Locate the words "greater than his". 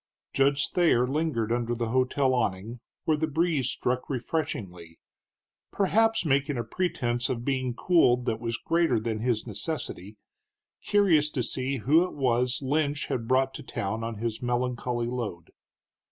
8.57-9.45